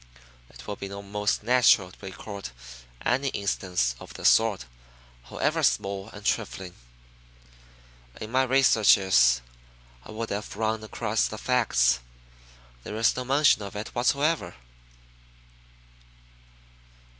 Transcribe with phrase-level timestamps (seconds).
[0.49, 2.49] "It would be most natural to record
[3.05, 4.65] any instance of the sort,
[5.25, 6.73] however small and trifling.
[8.19, 9.41] In my researches
[10.03, 11.99] I would have run across the facts.
[12.83, 14.55] There is no mention of it whatever."